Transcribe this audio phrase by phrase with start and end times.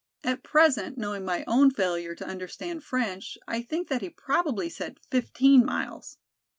[0.23, 4.97] At present, knowing my own failure to understand French I think that he probably said
[5.11, 6.17] fifteen miles.